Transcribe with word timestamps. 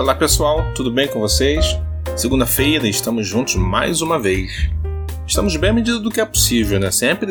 Olá 0.00 0.14
pessoal, 0.14 0.64
tudo 0.74 0.90
bem 0.90 1.06
com 1.08 1.20
vocês? 1.20 1.78
Segunda-feira 2.16 2.88
estamos 2.88 3.28
juntos 3.28 3.56
mais 3.56 4.00
uma 4.00 4.18
vez. 4.18 4.70
Estamos 5.26 5.54
bem 5.56 5.68
à 5.68 5.72
medida 5.74 6.00
do 6.00 6.10
que 6.10 6.22
é 6.22 6.24
possível, 6.24 6.80
né? 6.80 6.90
Sempre, 6.90 7.30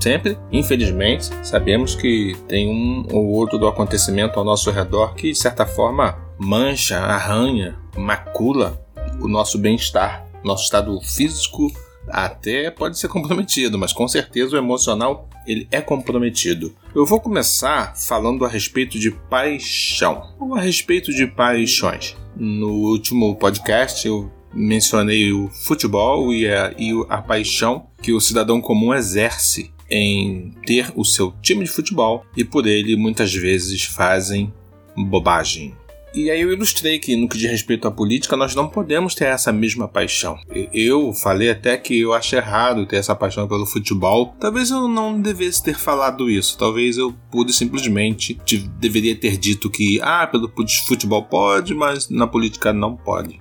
sempre, 0.00 0.38
infelizmente, 0.50 1.28
sabemos 1.42 1.94
que 1.94 2.34
tem 2.48 2.70
um 2.70 3.06
ou 3.12 3.32
outro 3.32 3.58
do 3.58 3.68
acontecimento 3.68 4.38
ao 4.38 4.46
nosso 4.46 4.70
redor 4.70 5.14
que, 5.14 5.30
de 5.30 5.38
certa 5.38 5.66
forma, 5.66 6.16
mancha, 6.38 6.98
arranha, 6.98 7.76
macula 7.94 8.82
o 9.20 9.28
nosso 9.28 9.58
bem-estar, 9.58 10.24
nosso 10.42 10.64
estado 10.64 10.98
físico 11.02 11.70
até 12.08 12.70
pode 12.70 12.98
ser 12.98 13.08
comprometido, 13.08 13.78
mas 13.78 13.92
com 13.92 14.06
certeza 14.06 14.56
o 14.56 14.58
emocional 14.58 15.28
ele 15.46 15.68
é 15.70 15.80
comprometido. 15.80 16.74
Eu 16.94 17.06
vou 17.06 17.20
começar 17.20 17.94
falando 17.96 18.44
a 18.44 18.48
respeito 18.48 18.98
de 18.98 19.10
paixão, 19.10 20.34
ou 20.40 20.54
a 20.54 20.60
respeito 20.60 21.12
de 21.12 21.26
paixões. 21.26 22.16
No 22.36 22.70
último 22.70 23.34
podcast 23.36 24.06
eu 24.06 24.30
mencionei 24.52 25.32
o 25.32 25.48
futebol 25.48 26.32
e 26.32 26.48
a, 26.48 26.74
e 26.78 26.92
a 27.08 27.20
paixão 27.20 27.86
que 28.02 28.12
o 28.12 28.20
cidadão 28.20 28.60
comum 28.60 28.94
exerce 28.94 29.70
em 29.90 30.52
ter 30.66 30.92
o 30.96 31.04
seu 31.04 31.32
time 31.42 31.64
de 31.64 31.70
futebol 31.70 32.24
e 32.36 32.44
por 32.44 32.66
ele 32.66 32.96
muitas 32.96 33.32
vezes 33.32 33.84
fazem 33.84 34.52
bobagem. 34.96 35.74
E 36.16 36.30
aí 36.30 36.40
eu 36.40 36.50
ilustrei 36.50 36.98
que 36.98 37.14
no 37.14 37.28
que 37.28 37.36
diz 37.36 37.50
respeito 37.50 37.86
à 37.86 37.90
política 37.90 38.38
nós 38.38 38.54
não 38.54 38.70
podemos 38.70 39.14
ter 39.14 39.26
essa 39.26 39.52
mesma 39.52 39.86
paixão. 39.86 40.38
Eu 40.72 41.12
falei 41.12 41.50
até 41.50 41.76
que 41.76 42.00
eu 42.00 42.14
acho 42.14 42.34
errado 42.34 42.86
ter 42.86 42.96
essa 42.96 43.14
paixão 43.14 43.46
pelo 43.46 43.66
futebol. 43.66 44.34
Talvez 44.40 44.70
eu 44.70 44.88
não 44.88 45.20
devesse 45.20 45.62
ter 45.62 45.78
falado 45.78 46.30
isso. 46.30 46.56
Talvez 46.56 46.96
eu 46.96 47.14
pude 47.30 47.52
simplesmente 47.52 48.32
te, 48.46 48.56
deveria 48.56 49.14
ter 49.14 49.36
dito 49.36 49.68
que 49.68 50.00
ah, 50.00 50.26
pelo 50.26 50.50
futebol 50.86 51.22
pode, 51.22 51.74
mas 51.74 52.08
na 52.08 52.26
política 52.26 52.72
não 52.72 52.96
pode. 52.96 53.38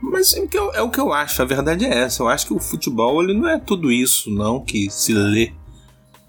Mas 0.00 0.34
é 0.34 0.40
o, 0.40 0.48
que 0.48 0.56
eu, 0.56 0.72
é 0.72 0.80
o 0.80 0.88
que 0.88 1.00
eu 1.00 1.12
acho, 1.12 1.42
a 1.42 1.44
verdade 1.44 1.84
é 1.84 1.98
essa. 1.98 2.22
Eu 2.22 2.28
acho 2.28 2.46
que 2.46 2.54
o 2.54 2.58
futebol 2.58 3.22
ele 3.22 3.34
não 3.34 3.46
é 3.46 3.58
tudo 3.58 3.92
isso, 3.92 4.30
não, 4.30 4.64
que 4.64 4.88
se 4.88 5.12
lê 5.12 5.52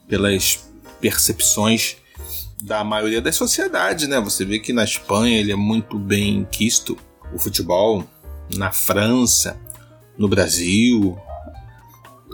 pelas 0.10 0.70
percepções 1.00 1.96
da 2.62 2.84
maioria 2.84 3.22
das 3.22 3.36
sociedades, 3.36 4.08
né? 4.08 4.20
Você 4.20 4.46
vê 4.46 4.60
que 4.60 4.72
na 4.72 4.84
Espanha 4.84 5.40
ele 5.40 5.52
é 5.52 5.56
muito 5.56 5.98
bem 5.98 6.48
quisto, 6.52 6.98
o 7.34 7.40
futebol, 7.40 8.04
na 8.56 8.72
França, 8.72 9.60
no 10.18 10.28
Brasil. 10.28 11.18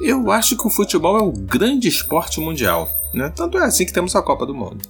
Eu 0.01 0.29
acho 0.31 0.57
que 0.57 0.67
o 0.67 0.69
futebol 0.69 1.17
é 1.17 1.21
o 1.21 1.31
grande 1.31 1.87
esporte 1.87 2.39
mundial, 2.39 2.89
né? 3.13 3.31
Tanto 3.35 3.57
é 3.57 3.63
assim 3.63 3.85
que 3.85 3.93
temos 3.93 4.15
a 4.15 4.21
Copa 4.21 4.45
do 4.45 4.53
Mundo. 4.53 4.87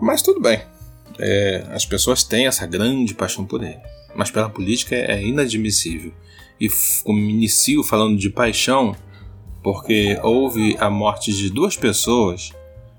Mas 0.00 0.22
tudo 0.22 0.40
bem, 0.40 0.62
é, 1.18 1.66
as 1.70 1.84
pessoas 1.84 2.22
têm 2.22 2.46
essa 2.46 2.66
grande 2.66 3.14
paixão 3.14 3.44
por 3.44 3.62
ele, 3.62 3.80
mas 4.14 4.30
pela 4.30 4.48
política 4.48 4.94
é 4.94 5.22
inadmissível. 5.22 6.12
E 6.60 6.68
como 7.02 7.18
inicio 7.18 7.82
falando 7.82 8.16
de 8.16 8.30
paixão, 8.30 8.94
porque 9.62 10.18
houve 10.22 10.76
a 10.78 10.88
morte 10.88 11.32
de 11.32 11.50
duas 11.50 11.76
pessoas 11.76 12.52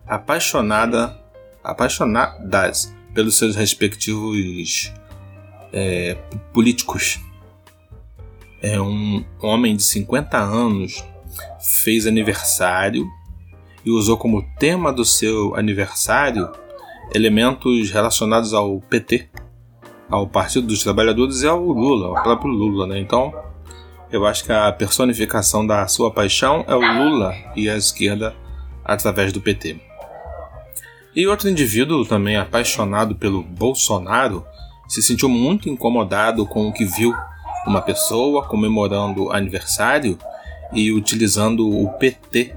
apaixonada, 0.08 1.18
apaixonadas 1.64 2.94
pelos 3.14 3.38
seus 3.38 3.56
respectivos 3.56 4.94
é, 5.72 6.16
políticos. 6.54 7.20
É 8.62 8.80
um 8.80 9.24
homem 9.42 9.76
de 9.76 9.84
50 9.84 10.38
anos 10.38 11.04
fez 11.60 12.06
aniversário 12.08 13.06
e 13.84 13.92
usou 13.92 14.18
como 14.18 14.48
tema 14.58 14.92
do 14.92 15.06
seu 15.06 15.56
aniversário 15.56 16.52
elementos 17.14 17.92
relacionados 17.92 18.54
ao 18.54 18.80
PT, 18.82 19.30
ao 20.10 20.28
Partido 20.28 20.68
dos 20.68 20.84
Trabalhadores 20.84 21.42
e 21.42 21.48
ao 21.48 21.62
Lula, 21.62 22.08
ao 22.08 22.24
próprio 22.24 22.52
Lula, 22.52 22.88
né? 22.88 23.00
Então, 23.00 23.34
eu 24.12 24.26
acho 24.26 24.44
que 24.44 24.52
a 24.52 24.72
personificação 24.72 25.66
da 25.66 25.88
sua 25.88 26.12
paixão 26.12 26.64
é 26.68 26.76
o 26.76 26.80
Lula 26.80 27.36
e 27.56 27.70
a 27.70 27.76
esquerda 27.76 28.36
através 28.84 29.32
do 29.32 29.42
PT. 29.42 29.80
E 31.16 31.26
outro 31.28 31.50
indivíduo, 31.50 32.06
também 32.06 32.36
apaixonado 32.36 33.16
pelo 33.16 33.42
Bolsonaro, 33.42 34.46
se 34.88 35.02
sentiu 35.02 35.30
muito 35.30 35.70
incomodado 35.70 36.46
com 36.46 36.68
o 36.68 36.74
que 36.74 36.86
viu 36.86 37.14
uma 37.66 37.82
pessoa 37.82 38.46
comemorando 38.46 39.32
aniversário 39.32 40.20
e 40.74 40.92
utilizando 40.92 41.68
o 41.68 41.90
PT 41.94 42.54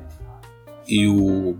e 0.88 1.06
o, 1.06 1.56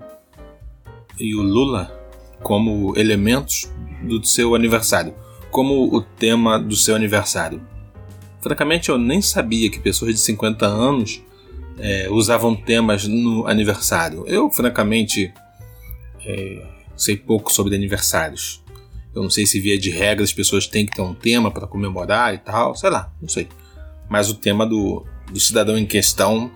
e 1.18 1.34
o 1.34 1.42
Lula 1.42 1.94
como 2.42 2.96
elementos 2.96 3.72
do 4.02 4.24
seu 4.26 4.54
aniversário, 4.54 5.14
como 5.50 5.94
o 5.94 6.02
tema 6.02 6.58
do 6.58 6.74
seu 6.74 6.96
aniversário. 6.96 7.60
Francamente, 8.40 8.88
eu 8.88 8.98
nem 8.98 9.22
sabia 9.22 9.70
que 9.70 9.78
pessoas 9.78 10.14
de 10.14 10.20
50 10.20 10.66
anos 10.66 11.22
é, 11.78 12.08
usavam 12.10 12.54
temas 12.54 13.06
no 13.06 13.46
aniversário. 13.46 14.24
Eu, 14.26 14.50
francamente, 14.50 15.32
é, 16.24 16.77
sei 16.98 17.16
pouco 17.16 17.52
sobre 17.52 17.74
aniversários. 17.74 18.62
Eu 19.14 19.22
não 19.22 19.30
sei 19.30 19.46
se 19.46 19.60
via 19.60 19.78
de 19.78 19.90
regra 19.90 20.24
as 20.24 20.32
pessoas 20.32 20.66
têm 20.66 20.84
que 20.84 20.94
ter 20.94 21.02
um 21.02 21.14
tema 21.14 21.50
para 21.50 21.66
comemorar 21.66 22.34
e 22.34 22.38
tal, 22.38 22.74
sei 22.74 22.90
lá, 22.90 23.12
não 23.20 23.28
sei. 23.28 23.48
Mas 24.08 24.28
o 24.28 24.34
tema 24.34 24.66
do, 24.66 25.06
do 25.30 25.40
cidadão 25.40 25.78
em 25.78 25.86
questão 25.86 26.50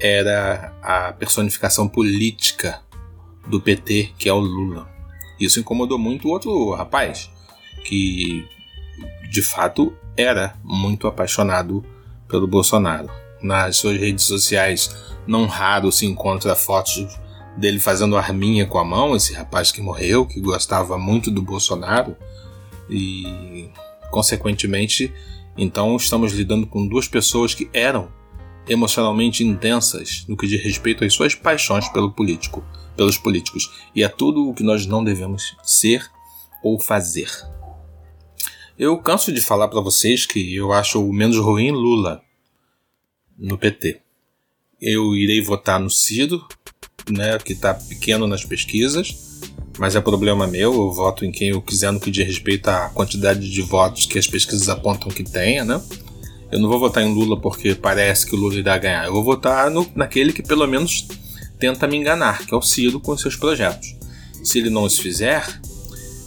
era 0.00 0.72
a 0.82 1.12
personificação 1.12 1.88
política 1.88 2.80
do 3.48 3.60
PT, 3.60 4.10
que 4.18 4.28
é 4.28 4.32
o 4.32 4.38
Lula. 4.38 4.88
Isso 5.38 5.58
incomodou 5.58 5.98
muito 5.98 6.28
o 6.28 6.30
outro 6.30 6.72
rapaz, 6.72 7.30
que 7.84 8.46
de 9.30 9.42
fato 9.42 9.94
era 10.16 10.54
muito 10.62 11.06
apaixonado 11.06 11.84
pelo 12.28 12.46
Bolsonaro. 12.46 13.10
Nas 13.42 13.76
suas 13.76 13.98
redes 13.98 14.24
sociais, 14.24 14.94
não 15.26 15.46
raro 15.46 15.90
se 15.90 16.06
encontra 16.06 16.54
fotos 16.54 17.06
dele 17.60 17.78
fazendo 17.78 18.16
arminha 18.16 18.66
com 18.66 18.78
a 18.78 18.84
mão, 18.84 19.14
esse 19.14 19.34
rapaz 19.34 19.70
que 19.70 19.80
morreu, 19.80 20.26
que 20.26 20.40
gostava 20.40 20.98
muito 20.98 21.30
do 21.30 21.42
Bolsonaro, 21.42 22.16
e 22.88 23.68
consequentemente, 24.10 25.12
então 25.56 25.94
estamos 25.94 26.32
lidando 26.32 26.66
com 26.66 26.86
duas 26.86 27.06
pessoas 27.06 27.54
que 27.54 27.70
eram 27.72 28.10
emocionalmente 28.68 29.44
intensas 29.44 30.24
no 30.26 30.36
que 30.36 30.46
diz 30.46 30.62
respeito 30.62 31.04
às 31.04 31.12
suas 31.12 31.34
paixões 31.34 31.88
pelo 31.88 32.12
político, 32.12 32.64
pelos 32.96 33.18
políticos, 33.18 33.70
e 33.94 34.02
é 34.02 34.08
tudo 34.08 34.48
o 34.48 34.54
que 34.54 34.62
nós 34.62 34.86
não 34.86 35.04
devemos 35.04 35.56
ser 35.62 36.10
ou 36.62 36.80
fazer. 36.80 37.30
Eu 38.78 38.96
canso 38.98 39.32
de 39.32 39.40
falar 39.40 39.68
para 39.68 39.80
vocês 39.80 40.24
que 40.24 40.54
eu 40.54 40.72
acho 40.72 41.06
o 41.06 41.12
menos 41.12 41.36
ruim 41.36 41.70
Lula 41.70 42.22
no 43.38 43.58
PT. 43.58 44.00
Eu 44.80 45.14
irei 45.14 45.42
votar 45.42 45.78
no 45.78 45.90
Ciro 45.90 46.46
né, 47.10 47.38
que 47.38 47.52
está 47.52 47.74
pequeno 47.74 48.26
nas 48.26 48.44
pesquisas, 48.44 49.30
mas 49.78 49.96
é 49.96 50.00
problema 50.00 50.46
meu, 50.46 50.74
eu 50.74 50.92
voto 50.92 51.24
em 51.24 51.32
quem 51.32 51.48
eu 51.48 51.62
quiser 51.62 51.90
no 51.90 52.00
que 52.00 52.10
diz 52.10 52.26
respeito 52.26 52.68
à 52.68 52.90
quantidade 52.90 53.50
de 53.50 53.62
votos 53.62 54.06
que 54.06 54.18
as 54.18 54.26
pesquisas 54.26 54.68
apontam 54.68 55.08
que 55.08 55.24
tenha, 55.24 55.64
né? 55.64 55.80
Eu 56.52 56.58
não 56.58 56.68
vou 56.68 56.80
votar 56.80 57.02
em 57.02 57.14
Lula 57.14 57.40
porque 57.40 57.74
parece 57.74 58.26
que 58.26 58.34
o 58.34 58.38
Lula 58.38 58.56
irá 58.56 58.76
ganhar. 58.76 59.06
Eu 59.06 59.12
vou 59.12 59.22
votar 59.22 59.70
no, 59.70 59.86
naquele 59.94 60.32
que 60.32 60.42
pelo 60.42 60.66
menos 60.66 61.06
tenta 61.58 61.86
me 61.86 61.96
enganar, 61.96 62.44
que 62.44 62.52
é 62.52 62.56
o 62.56 62.62
Ciro 62.62 62.98
com 62.98 63.16
seus 63.16 63.36
projetos. 63.36 63.94
Se 64.42 64.58
ele 64.58 64.68
não 64.68 64.82
os 64.82 64.98
fizer, 64.98 65.46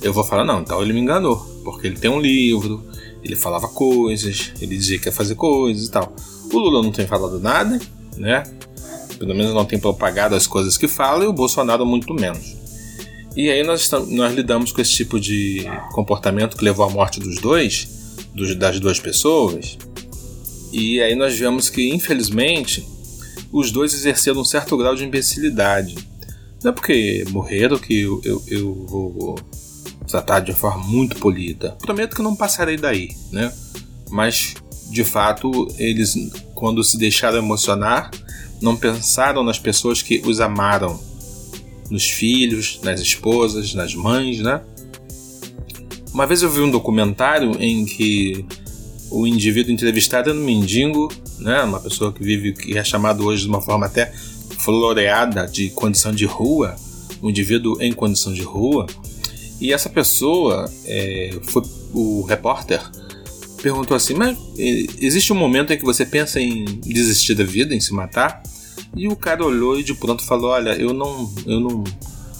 eu 0.01 0.13
vou 0.13 0.23
falar, 0.23 0.45
não, 0.45 0.61
então 0.61 0.81
ele 0.81 0.93
me 0.93 1.01
enganou, 1.01 1.37
porque 1.63 1.87
ele 1.87 1.97
tem 1.97 2.09
um 2.09 2.21
livro, 2.21 2.83
ele 3.21 3.35
falava 3.35 3.67
coisas, 3.67 4.51
ele 4.61 4.77
dizia 4.77 4.97
que 4.97 5.07
ia 5.07 5.11
fazer 5.11 5.35
coisas 5.35 5.87
e 5.87 5.91
tal. 5.91 6.15
O 6.51 6.57
Lula 6.57 6.81
não 6.81 6.91
tem 6.91 7.05
falado 7.05 7.39
nada, 7.39 7.79
né? 8.17 8.43
Pelo 9.17 9.35
menos 9.35 9.53
não 9.53 9.65
tem 9.65 9.79
propagado 9.79 10.35
as 10.35 10.47
coisas 10.47 10.77
que 10.77 10.87
fala, 10.87 11.23
e 11.23 11.27
o 11.27 11.33
Bolsonaro 11.33 11.85
muito 11.85 12.13
menos. 12.13 12.55
E 13.35 13.49
aí 13.49 13.63
nós, 13.63 13.89
nós 14.09 14.33
lidamos 14.33 14.71
com 14.71 14.81
esse 14.81 14.93
tipo 14.93 15.19
de 15.19 15.65
comportamento 15.91 16.55
que 16.55 16.63
levou 16.63 16.85
à 16.85 16.89
morte 16.89 17.19
dos 17.19 17.39
dois, 17.39 17.87
dos, 18.33 18.55
das 18.55 18.79
duas 18.79 18.99
pessoas, 18.99 19.77
e 20.73 20.99
aí 20.99 21.13
nós 21.13 21.37
vemos 21.37 21.69
que, 21.69 21.93
infelizmente, 21.93 22.83
os 23.51 23.71
dois 23.71 23.93
exerceram 23.93 24.41
um 24.41 24.45
certo 24.45 24.75
grau 24.75 24.95
de 24.95 25.05
imbecilidade. 25.05 25.95
Não 26.63 26.71
é 26.71 26.73
porque 26.73 27.23
morreram 27.29 27.77
que 27.77 27.99
eu, 27.99 28.19
eu, 28.25 28.43
eu 28.47 28.85
vou 28.87 29.35
tratar 30.07 30.39
de 30.39 30.51
forma 30.51 30.83
muito 30.83 31.17
polida. 31.17 31.77
Prometo 31.79 32.15
que 32.15 32.23
não 32.23 32.35
passarei 32.35 32.75
daí, 32.75 33.09
né? 33.31 33.53
Mas, 34.09 34.55
de 34.93 35.03
fato, 35.03 35.67
eles, 35.79 36.15
quando 36.53 36.83
se 36.83 36.99
deixaram 36.99 37.39
emocionar, 37.39 38.11
não 38.61 38.77
pensaram 38.77 39.43
nas 39.43 39.57
pessoas 39.57 40.03
que 40.03 40.21
os 40.23 40.39
amaram, 40.39 41.01
nos 41.89 42.07
filhos, 42.07 42.79
nas 42.83 43.01
esposas, 43.01 43.73
nas 43.73 43.95
mães, 43.95 44.37
né? 44.37 44.61
Uma 46.13 46.27
vez 46.27 46.43
eu 46.43 46.49
vi 46.49 46.61
um 46.61 46.69
documentário 46.69 47.59
em 47.59 47.85
que 47.85 48.45
o 49.09 49.25
indivíduo 49.25 49.73
entrevistado 49.73 50.29
era 50.29 50.37
um 50.37 50.43
mendigo, 50.43 51.11
né? 51.39 51.63
Uma 51.63 51.79
pessoa 51.79 52.13
que 52.13 52.23
vive, 52.23 52.53
que 52.53 52.77
é 52.77 52.83
chamado 52.83 53.25
hoje 53.25 53.41
de 53.41 53.49
uma 53.49 53.61
forma 53.61 53.87
até 53.87 54.13
floreada 54.59 55.47
de 55.47 55.71
condição 55.71 56.11
de 56.11 56.25
rua, 56.25 56.75
um 57.19 57.31
indivíduo 57.31 57.81
em 57.81 57.91
condição 57.91 58.31
de 58.31 58.43
rua. 58.43 58.85
E 59.59 59.73
essa 59.73 59.89
pessoa 59.89 60.71
é, 60.85 61.31
foi 61.41 61.63
o 61.91 62.21
repórter 62.21 62.79
perguntou 63.63 63.95
assim: 63.95 64.13
Mas 64.13 64.37
existe 64.99 65.31
um 65.31 65.37
momento 65.37 65.71
em 65.71 65.77
que 65.77 65.85
você 65.85 66.05
pensa 66.05 66.39
em 66.39 66.65
desistir 66.81 67.33
da 67.33 67.45
vida, 67.45 67.73
em 67.73 67.79
se 67.79 67.93
matar? 67.93 68.43
E 68.95 69.07
o 69.07 69.15
cara 69.15 69.43
olhou 69.43 69.79
e 69.79 69.83
de 69.83 69.95
pronto 69.95 70.23
falou: 70.23 70.51
Olha, 70.51 70.71
eu 70.71 70.93
não. 70.93 71.33
Eu 71.47 71.59
não 71.59 71.83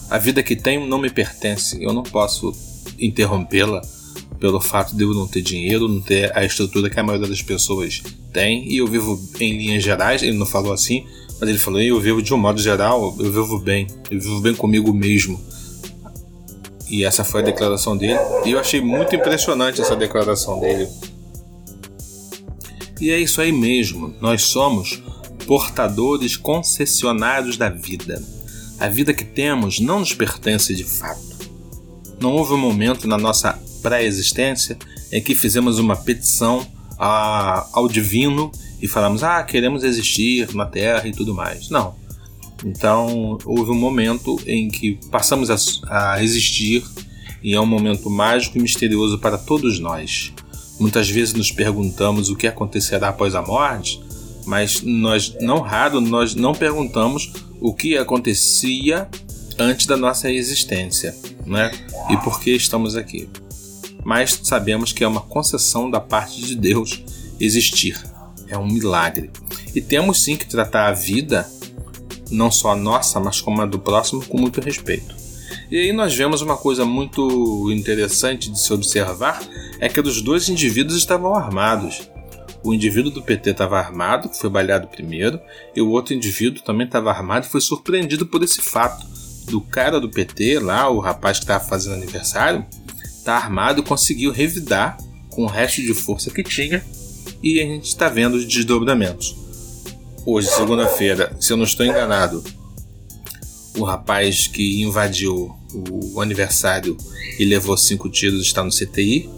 a 0.10 0.18
vida 0.20 0.44
que 0.44 0.56
tenho 0.56 0.86
não 0.86 1.00
me 1.00 1.10
pertence, 1.10 1.82
eu 1.82 1.92
não 1.92 2.04
posso 2.04 2.54
interrompê-la 3.00 3.82
pelo 4.40 4.60
fato 4.60 4.96
de 4.96 5.04
eu 5.04 5.14
não 5.14 5.26
ter 5.26 5.42
dinheiro, 5.42 5.88
não 5.88 6.02
ter 6.02 6.38
a 6.38 6.44
estrutura 6.44 6.90
que 6.90 7.00
a 7.00 7.04
maioria 7.04 7.28
das 7.28 7.42
pessoas 7.42 8.04
tem, 8.32 8.70
e 8.72 8.78
eu 8.78 8.86
vivo 8.86 9.20
em 9.40 9.58
linhas 9.58 9.84
gerais, 9.84 10.22
ele 10.22 10.38
não 10.38 10.46
falou 10.46 10.74
assim, 10.74 11.06
mas 11.40 11.50
ele 11.50 11.58
falou: 11.58 11.82
eu 11.82 12.00
vivo 12.00 12.22
de 12.22 12.34
um 12.34 12.38
modo 12.38 12.62
geral, 12.62 13.16
eu 13.18 13.32
vivo 13.32 13.58
bem, 13.58 13.88
eu 14.12 14.20
vivo 14.20 14.40
bem 14.42 14.54
comigo 14.54 14.94
mesmo. 14.94 15.40
E 16.90 17.04
essa 17.04 17.24
foi 17.24 17.42
a 17.42 17.46
declaração 17.46 17.98
dele, 17.98 18.20
e 18.46 18.52
eu 18.52 18.60
achei 18.60 18.82
muito 18.82 19.16
impressionante 19.16 19.82
essa 19.82 19.96
declaração 19.96 20.60
dele. 20.60 20.88
E 23.00 23.10
é 23.10 23.20
isso 23.20 23.42
aí 23.42 23.52
mesmo, 23.52 24.14
nós 24.22 24.44
somos 24.44 25.02
portadores 25.46 26.38
concessionários 26.38 27.58
da 27.58 27.70
vida. 27.70 28.24
A 28.80 28.88
vida 28.88 29.14
que 29.14 29.26
temos 29.26 29.80
não 29.80 30.00
nos 30.00 30.14
pertence 30.14 30.76
de 30.76 30.84
fato. 30.84 31.34
Não 32.20 32.34
houve 32.34 32.54
um 32.54 32.58
momento 32.58 33.08
na 33.08 33.18
nossa 33.18 33.60
pré-existência 33.82 34.78
em 35.12 35.22
que 35.22 35.36
fizemos 35.36 35.80
uma 35.80 35.96
petição 35.96 36.66
a, 36.98 37.68
ao 37.74 37.88
divino 37.88 38.52
e 38.82 38.88
falamos, 38.88 39.24
ah, 39.24 39.44
queremos 39.44 39.84
existir 39.84 40.54
na 40.54 40.66
Terra 40.66 41.08
e 41.08 41.12
tudo 41.12 41.34
mais. 41.34 41.70
Não. 41.70 41.96
Então, 42.66 43.38
houve 43.46 43.72
um 43.72 43.76
momento 43.76 44.40
em 44.48 44.70
que 44.70 45.00
passamos 45.12 45.50
a, 45.50 46.14
a 46.14 46.24
existir 46.24 46.84
e 47.44 47.54
é 47.54 47.60
um 47.60 47.66
momento 47.66 48.10
mágico 48.10 48.58
e 48.58 48.62
misterioso 48.62 49.20
para 49.20 49.38
todos 49.38 49.80
nós. 49.80 50.34
Muitas 50.84 51.10
vezes 51.10 51.34
nos 51.34 51.50
perguntamos 51.50 52.30
o 52.30 52.36
que 52.36 52.46
acontecerá 52.46 53.08
após 53.08 53.36
a 53.36 53.42
morte, 53.42 54.04
mas 54.46 54.82
nós 54.82 55.34
não 55.40 55.62
raro 55.62 56.02
nós 56.02 56.36
não 56.36 56.52
perguntamos 56.52 57.32
o 57.62 57.74
que 57.74 57.98
acontecia 57.98 59.08
antes 59.58 59.86
da 59.86 59.96
nossa 59.96 60.30
existência, 60.30 61.16
né? 61.46 61.72
E 62.10 62.18
por 62.18 62.42
que 62.42 62.52
estamos 62.52 62.98
aqui. 62.98 63.30
Mas 64.04 64.42
sabemos 64.44 64.92
que 64.92 65.06
é 65.06 65.08
uma 65.08 65.22
concessão 65.22 65.90
da 65.90 66.02
parte 66.02 66.42
de 66.42 66.54
Deus 66.54 67.02
existir. 67.40 67.98
É 68.50 68.58
um 68.58 68.68
milagre. 68.68 69.32
E 69.74 69.80
temos 69.80 70.22
sim 70.22 70.36
que 70.36 70.46
tratar 70.46 70.90
a 70.90 70.92
vida, 70.92 71.50
não 72.30 72.52
só 72.52 72.74
a 72.74 72.76
nossa, 72.76 73.22
mas 73.22 73.40
como 73.40 73.62
a 73.62 73.66
do 73.66 73.80
próximo, 73.80 74.26
com 74.26 74.38
muito 74.38 74.60
respeito. 74.60 75.16
E 75.72 75.78
aí 75.78 75.94
nós 75.94 76.14
vemos 76.14 76.42
uma 76.42 76.58
coisa 76.58 76.84
muito 76.84 77.72
interessante 77.72 78.52
de 78.52 78.60
se 78.60 78.74
observar, 78.74 79.42
é 79.80 79.90
que 79.90 80.00
os 80.00 80.22
dois 80.22 80.50
indivíduos 80.50 80.98
estavam 80.98 81.34
armados. 81.36 82.10
O 82.64 82.74
indivíduo 82.74 83.12
do 83.12 83.22
PT 83.22 83.52
estava 83.52 83.78
armado, 83.78 84.30
foi 84.30 84.50
baleado 84.50 84.88
primeiro, 84.88 85.40
e 85.76 85.82
o 85.82 85.90
outro 85.90 86.14
indivíduo 86.14 86.64
também 86.64 86.86
estava 86.86 87.12
armado 87.12 87.46
e 87.46 87.50
foi 87.50 87.60
surpreendido 87.60 88.26
por 88.26 88.42
esse 88.44 88.62
fato. 88.62 89.06
Do 89.46 89.60
cara 89.60 90.00
do 90.00 90.10
PT, 90.10 90.60
lá, 90.60 90.90
o 90.90 91.00
rapaz 91.00 91.38
que 91.38 91.44
estava 91.44 91.64
fazendo 91.64 91.96
aniversário, 91.96 92.66
tá 93.26 93.36
armado 93.36 93.82
e 93.82 93.84
conseguiu 93.84 94.32
revidar 94.32 94.98
com 95.30 95.44
o 95.44 95.48
resto 95.48 95.82
de 95.82 95.94
força 95.94 96.30
que 96.30 96.44
tinha, 96.44 96.84
e 97.42 97.60
a 97.60 97.66
gente 97.66 97.88
está 97.88 98.08
vendo 98.08 98.36
os 98.36 98.46
desdobramentos. 98.46 99.36
Hoje, 100.26 100.48
segunda-feira, 100.48 101.36
se 101.42 101.52
eu 101.52 101.58
não 101.58 101.66
estou 101.66 101.86
enganado, 101.86 102.42
o 103.78 103.84
rapaz 103.84 104.48
que 104.48 104.82
invadiu 104.82 105.54
o 105.74 106.22
aniversário 106.22 106.96
e 107.40 107.46
levou 107.46 107.76
cinco 107.76 108.10
tiros 108.10 108.42
está 108.42 108.64
no 108.64 108.70
CTI. 108.70 109.30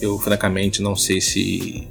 Eu, 0.00 0.18
francamente, 0.18 0.80
não 0.80 0.96
sei 0.96 1.20
se 1.20 1.88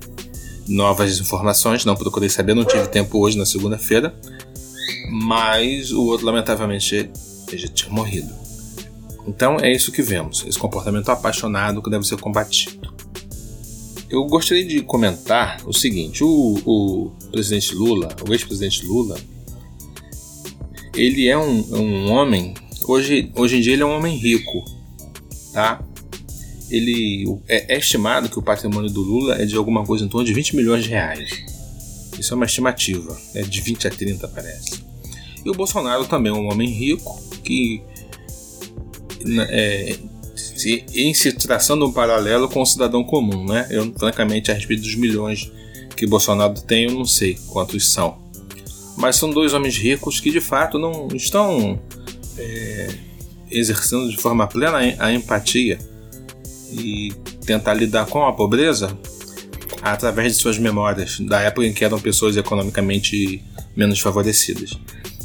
novas 0.68 1.20
informações, 1.20 1.86
não 1.86 1.96
procurei 1.96 2.30
saber, 2.30 2.54
não 2.54 2.66
tive 2.66 2.88
tempo 2.88 3.20
hoje 3.20 3.38
na 3.38 3.46
segunda-feira. 3.46 4.14
Mas 5.12 5.92
o 5.92 6.06
outro, 6.06 6.26
lamentavelmente, 6.26 7.10
já 7.54 7.68
tinha 7.68 7.92
morrido. 7.92 8.30
Então 9.28 9.58
é 9.60 9.72
isso 9.72 9.92
que 9.92 10.02
vemos, 10.02 10.44
esse 10.48 10.58
comportamento 10.58 11.10
apaixonado 11.10 11.82
que 11.82 11.90
deve 11.90 12.06
ser 12.06 12.18
combatido. 12.18 12.94
Eu 14.10 14.26
gostaria 14.26 14.66
de 14.66 14.82
comentar 14.82 15.62
o 15.68 15.74
seguinte: 15.74 16.24
o, 16.24 16.58
o 16.66 17.12
presidente 17.32 17.76
Lula, 17.76 18.10
o 18.28 18.34
ex-presidente 18.34 18.86
Lula, 18.86 19.18
ele 20.96 21.28
é 21.28 21.38
um, 21.38 21.76
um 21.76 22.12
homem. 22.12 22.54
Hoje, 22.88 23.32
hoje 23.36 23.58
em 23.58 23.62
dia 23.62 23.74
ele 23.74 23.84
é 23.84 23.86
um 23.86 23.96
homem 23.96 24.18
rico, 24.18 24.66
tá? 25.54 25.84
Ele 26.69 27.25
é, 27.48 27.75
é 27.75 27.77
estimado 27.77 28.30
que 28.30 28.38
o 28.38 28.42
patrimônio 28.42 28.89
do 28.89 29.01
Lula 29.01 29.42
é 29.42 29.45
de 29.45 29.56
alguma 29.56 29.83
coisa 29.83 30.06
em 30.06 30.07
torno 30.07 30.25
de 30.25 30.33
20 30.33 30.56
milhões 30.56 30.83
de 30.83 30.89
reais. 30.89 31.30
Isso 32.18 32.33
é 32.33 32.36
uma 32.36 32.45
estimativa, 32.45 33.18
é 33.33 33.42
de 33.42 33.62
20 33.62 33.88
a 33.88 33.92
30 33.92 34.27
parece. 34.27 34.83
E 35.44 35.50
o 35.50 35.54
Bolsonaro 35.54 36.06
também 36.06 36.31
é 36.31 36.36
um 36.36 36.51
homem 36.51 36.69
rico 36.69 37.21
que 37.44 37.81
né, 39.24 39.48
é, 39.50 40.00
se, 40.36 40.86
em 40.94 41.13
se 41.13 41.31
traçando 41.31 41.86
um 41.86 41.92
paralelo 41.92 42.50
com 42.50 42.62
o 42.62 42.66
cidadão 42.66 43.04
comum, 43.04 43.45
né? 43.45 43.68
Eu, 43.69 43.92
francamente, 43.94 44.51
a 44.51 44.54
respeito 44.54 44.83
dos 44.83 44.95
milhões 44.95 45.50
que 45.95 46.06
Bolsonaro 46.06 46.60
tem, 46.62 46.86
eu 46.86 46.94
não 46.94 47.06
sei 47.06 47.38
quantos 47.48 47.92
são 47.92 48.30
mas 49.00 49.15
são 49.15 49.30
dois 49.30 49.54
homens 49.54 49.77
ricos 49.77 50.19
que 50.19 50.30
de 50.30 50.42
fato 50.42 50.77
não 50.77 51.07
estão 51.13 51.80
é, 52.38 52.89
exercendo 53.50 54.10
de 54.10 54.18
forma 54.18 54.45
plena 54.45 54.77
a 55.00 55.13
empatia 55.13 55.80
e 56.71 57.13
tentar 57.45 57.74
lidar 57.74 58.06
com 58.06 58.25
a 58.25 58.33
pobreza 58.33 58.98
através 59.81 60.36
de 60.36 60.42
suas 60.42 60.57
memórias 60.57 61.19
da 61.19 61.39
época 61.42 61.68
em 61.68 61.74
que 61.74 61.86
eram 61.86 62.00
pessoas 62.00 62.36
economicamente 62.36 63.44
menos 63.75 64.00
favorecidas. 64.00 64.71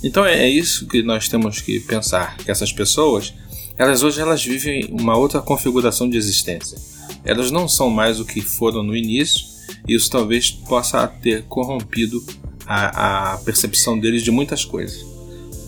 Então 0.03 0.25
é, 0.25 0.45
é 0.45 0.49
isso 0.49 0.87
que 0.87 1.03
nós 1.03 1.29
temos 1.29 1.61
que 1.61 1.81
pensar, 1.81 2.37
que 2.37 2.51
essas 2.51 2.73
pessoas, 2.73 3.35
elas 3.77 4.03
hoje 4.03 4.21
elas 4.21 4.45
vivem 4.45 4.89
uma 4.91 5.17
outra 5.17 5.41
configuração 5.41 6.09
de 6.09 6.17
existência. 6.17 6.79
Elas 7.25 7.51
não 7.51 7.67
são 7.67 7.89
mais 7.91 8.21
o 8.21 8.25
que 8.25 8.41
foram 8.41 8.83
no 8.83 8.95
início, 8.95 9.47
e 9.89 9.95
isso 9.95 10.11
talvez 10.11 10.51
possa 10.51 11.07
ter 11.07 11.45
corrompido 11.45 12.23
a, 12.67 13.33
a 13.33 13.39
percepção 13.39 13.99
deles 13.99 14.23
de 14.23 14.31
muitas 14.31 14.65
coisas. 14.65 15.05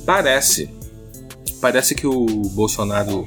Parece, 0.05 0.69
parece 1.61 1.94
que 1.94 2.06
o 2.06 2.26
Bolsonaro 2.26 3.26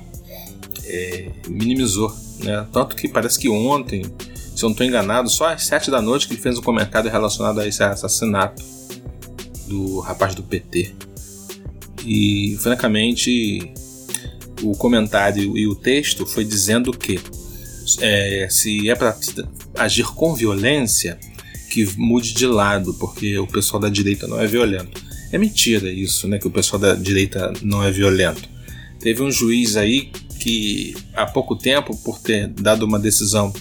é, 0.86 1.32
minimizou, 1.48 2.14
né? 2.44 2.66
Tanto 2.72 2.96
que 2.96 3.08
parece 3.08 3.38
que 3.38 3.50
ontem, 3.50 4.04
se 4.56 4.64
eu 4.64 4.70
não 4.70 4.72
estou 4.72 4.86
enganado, 4.86 5.30
só 5.30 5.48
às 5.48 5.66
sete 5.66 5.92
da 5.92 6.02
noite 6.02 6.28
que 6.28 6.34
ele 6.34 6.42
fez 6.42 6.58
um 6.58 6.62
comentário 6.62 7.10
relacionado 7.10 7.60
a 7.60 7.68
esse 7.68 7.84
assassinato 7.84 8.64
do 9.68 10.00
rapaz 10.00 10.34
do 10.36 10.44
PT. 10.44 10.94
E, 12.06 12.58
francamente, 12.60 13.74
o 14.62 14.72
comentário 14.72 15.58
e 15.58 15.68
o 15.68 15.76
texto 15.76 16.26
foi 16.26 16.44
dizendo 16.44 16.92
que 16.92 17.20
é, 18.02 18.48
se 18.50 18.90
é 18.90 18.96
para 18.96 19.16
agir 19.78 20.06
com 20.06 20.34
violência, 20.34 21.20
que 21.70 21.88
mude 21.98 22.34
de 22.34 22.46
lado, 22.46 22.94
porque 22.96 23.38
o 23.38 23.48
pessoal 23.48 23.80
da 23.80 23.90
direita 23.90 24.28
não 24.28 24.40
é 24.40 24.48
violento. 24.48 25.02
É 25.32 25.38
mentira 25.38 25.92
isso, 25.92 26.28
né? 26.28 26.40
Que 26.40 26.48
o 26.48 26.52
pessoal 26.52 26.80
da 26.80 26.96
direita 26.96 27.54
não 27.62 27.84
é 27.84 27.92
violento. 27.92 28.50
Teve 29.00 29.22
um 29.22 29.32
juiz 29.32 29.78
aí 29.78 30.12
que 30.40 30.96
há 31.14 31.26
pouco 31.26 31.56
tempo, 31.56 31.96
por 32.04 32.20
ter 32.20 32.48
dado 32.48 32.84
uma 32.84 33.00
decisão 33.00 33.54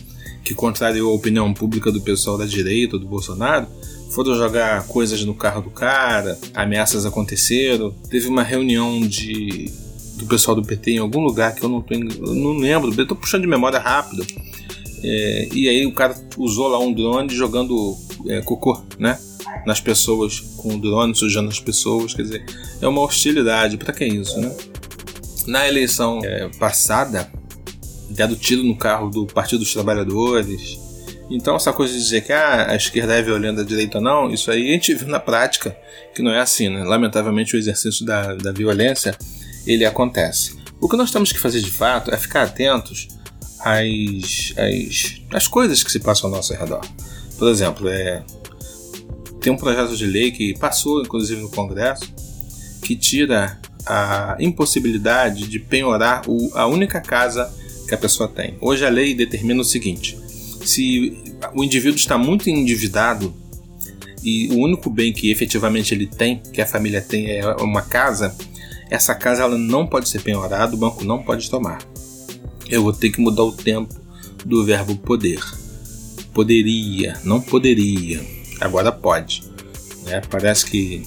que 0.45 0.55
contrariou 0.55 1.13
a 1.13 1.15
opinião 1.15 1.53
pública 1.53 1.93
do 1.93 2.01
pessoal 2.01 2.39
da 2.39 2.47
direita, 2.47 2.99
do 2.99 3.07
Bolsonaro, 3.07 3.67
foram 4.11 4.35
jogar 4.37 4.87
coisas 4.87 5.23
no 5.25 5.35
carro 5.35 5.63
do 5.63 5.71
cara, 5.71 6.39
ameaças 6.55 7.05
aconteceram. 7.05 7.95
Teve 8.09 8.29
uma 8.29 8.43
reunião 8.43 9.01
de 9.01 9.71
do 10.17 10.27
pessoal 10.27 10.57
do 10.57 10.63
PT 10.63 10.93
em 10.93 10.99
algum 10.99 11.21
lugar 11.21 11.55
que 11.55 11.63
eu 11.63 11.69
não, 11.69 11.81
tô, 11.81 11.95
eu 11.95 12.35
não 12.35 12.57
lembro, 12.57 12.93
eu 12.93 13.07
tô 13.07 13.15
puxando 13.15 13.43
de 13.43 13.47
memória 13.47 13.79
rápida 13.79 14.27
é, 15.03 15.49
e 15.53 15.69
aí 15.69 15.87
o 15.87 15.93
cara 15.93 16.15
usou 16.37 16.69
lá 16.69 16.79
um 16.79 16.93
drone 16.93 17.33
jogando 17.35 17.97
é, 18.27 18.41
cocô, 18.43 18.81
né? 18.99 19.19
Nas 19.67 19.81
pessoas, 19.81 20.41
com 20.57 20.75
o 20.75 20.81
drone 20.81 21.15
sujando 21.15 21.49
as 21.49 21.61
pessoas. 21.61 22.15
Quer 22.15 22.23
dizer, 22.23 22.45
é 22.81 22.89
uma 22.89 23.03
hostilidade. 23.03 23.77
Para 23.77 23.93
que 23.93 24.05
isso, 24.05 24.41
né? 24.41 24.55
Na 25.49 25.67
eleição 25.67 26.21
é, 26.23 26.47
passada, 26.59 27.33
dado 28.11 28.37
tiro 28.37 28.63
no 28.63 28.77
carro 28.77 29.09
do 29.09 29.27
Partido 29.27 29.61
dos 29.61 29.73
Trabalhadores. 29.73 30.79
Então, 31.31 31.57
essa 31.57 31.73
coisa 31.73 31.95
de 31.95 31.99
dizer 31.99 32.21
que 32.21 32.33
ah, 32.35 32.71
a 32.71 32.77
esquerda 32.77 33.15
é 33.15 33.23
violenta, 33.23 33.63
a 33.63 33.65
direita 33.65 33.99
não, 33.99 34.31
isso 34.31 34.51
aí 34.51 34.69
a 34.69 34.73
gente 34.73 34.95
viu 34.95 35.09
na 35.09 35.19
prática 35.19 35.75
que 36.15 36.21
não 36.21 36.31
é 36.31 36.39
assim, 36.39 36.69
né? 36.69 36.85
Lamentavelmente, 36.85 37.57
o 37.57 37.59
exercício 37.59 38.05
da, 38.05 38.35
da 38.35 38.53
violência 38.53 39.17
ele 39.67 39.87
acontece. 39.87 40.55
O 40.79 40.87
que 40.87 40.99
nós 40.99 41.11
temos 41.11 41.33
que 41.33 41.39
fazer 41.39 41.63
de 41.63 41.71
fato 41.71 42.13
é 42.13 42.19
ficar 42.19 42.43
atentos 42.43 43.09
as, 43.61 44.53
as, 44.59 45.23
as 45.33 45.49
coisas 45.49 45.83
que 45.83 45.91
se 45.91 45.99
passam 45.99 46.29
ao 46.29 46.37
nosso 46.37 46.53
redor. 46.53 46.83
Por 47.39 47.49
exemplo, 47.49 47.89
é, 47.89 48.23
tem 49.41 49.51
um 49.51 49.57
projeto 49.57 49.97
de 49.97 50.05
lei 50.05 50.31
que 50.31 50.53
passou, 50.59 51.01
inclusive, 51.01 51.41
no 51.41 51.51
Congresso, 51.51 52.13
que 52.83 52.95
tira 52.95 53.59
a 53.89 54.37
impossibilidade 54.39 55.49
de 55.49 55.59
penhorar 55.59 56.23
o, 56.29 56.51
a 56.55 56.67
única 56.67 57.01
casa 57.01 57.51
que 57.89 57.95
a 57.95 57.99
pessoa 57.99 58.29
tem. 58.29 58.57
Hoje 58.61 58.85
a 58.85 58.91
lei 58.91 59.15
determina 59.15 59.63
o 59.63 59.65
seguinte: 59.65 60.19
se 60.65 61.17
o 61.55 61.65
indivíduo 61.65 61.97
está 61.97 62.19
muito 62.19 62.51
endividado 62.51 63.35
e 64.23 64.49
o 64.53 64.59
único 64.59 64.91
bem 64.91 65.13
que 65.13 65.31
efetivamente 65.31 65.95
ele 65.95 66.07
tem, 66.07 66.43
que 66.53 66.61
a 66.61 66.67
família 66.67 67.01
tem, 67.01 67.31
é 67.31 67.47
uma 67.63 67.81
casa, 67.81 68.37
essa 68.91 69.15
casa 69.15 69.43
ela 69.43 69.57
não 69.57 69.87
pode 69.87 70.09
ser 70.09 70.21
penhorada, 70.21 70.75
o 70.75 70.79
banco 70.79 71.03
não 71.03 71.23
pode 71.23 71.49
tomar. 71.49 71.79
Eu 72.69 72.83
vou 72.83 72.93
ter 72.93 73.11
que 73.11 73.21
mudar 73.21 73.45
o 73.45 73.53
tempo 73.53 73.95
do 74.45 74.65
verbo 74.65 74.95
poder. 74.97 75.41
Poderia, 76.35 77.17
não 77.25 77.41
poderia, 77.41 78.21
agora 78.61 78.93
pode. 78.93 79.43
Né? 80.05 80.21
Parece 80.29 80.67
que 80.67 81.03